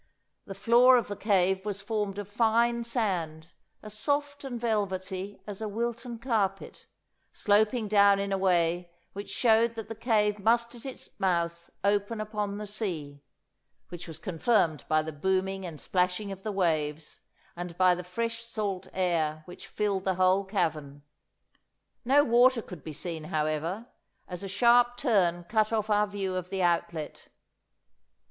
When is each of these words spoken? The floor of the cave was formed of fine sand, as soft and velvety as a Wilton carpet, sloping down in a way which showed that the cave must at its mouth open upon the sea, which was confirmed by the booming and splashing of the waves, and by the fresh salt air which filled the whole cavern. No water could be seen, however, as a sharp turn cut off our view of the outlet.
The 0.45 0.55
floor 0.55 0.97
of 0.97 1.09
the 1.09 1.15
cave 1.15 1.63
was 1.63 1.79
formed 1.79 2.17
of 2.17 2.27
fine 2.27 2.83
sand, 2.83 3.51
as 3.83 3.93
soft 3.95 4.43
and 4.43 4.59
velvety 4.59 5.43
as 5.45 5.61
a 5.61 5.67
Wilton 5.67 6.17
carpet, 6.17 6.87
sloping 7.33 7.87
down 7.87 8.17
in 8.19 8.31
a 8.31 8.37
way 8.39 8.89
which 9.13 9.29
showed 9.29 9.75
that 9.75 9.89
the 9.89 9.93
cave 9.93 10.39
must 10.39 10.73
at 10.73 10.87
its 10.87 11.19
mouth 11.19 11.69
open 11.83 12.19
upon 12.19 12.57
the 12.57 12.65
sea, 12.65 13.21
which 13.89 14.07
was 14.07 14.17
confirmed 14.17 14.85
by 14.89 15.03
the 15.03 15.11
booming 15.13 15.67
and 15.67 15.79
splashing 15.79 16.31
of 16.31 16.41
the 16.41 16.51
waves, 16.51 17.19
and 17.55 17.77
by 17.77 17.93
the 17.93 18.03
fresh 18.03 18.43
salt 18.43 18.87
air 18.93 19.43
which 19.45 19.67
filled 19.67 20.03
the 20.05 20.15
whole 20.15 20.43
cavern. 20.43 21.03
No 22.03 22.23
water 22.23 22.63
could 22.63 22.83
be 22.83 22.91
seen, 22.93 23.25
however, 23.25 23.85
as 24.27 24.41
a 24.41 24.47
sharp 24.47 24.97
turn 24.97 25.43
cut 25.43 25.71
off 25.71 25.91
our 25.91 26.07
view 26.07 26.33
of 26.33 26.49
the 26.49 26.63
outlet. 26.63 27.27